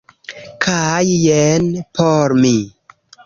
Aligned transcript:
kaj 0.65 1.09
jen 1.25 1.69
por 1.99 2.35
mi. 2.41 2.55